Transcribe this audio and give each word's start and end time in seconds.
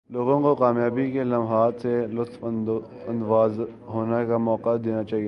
لوگوں 0.09 0.39
کو 0.41 0.53
کامیابی 0.55 1.11
کے 1.11 1.23
لمحات 1.23 1.73
سے 1.81 1.89
لطف 2.07 2.43
اندواز 2.43 3.59
ہونے 3.87 4.25
کا 4.27 4.37
موقع 4.37 4.75
دینا 4.85 5.03
چاہئے 5.03 5.19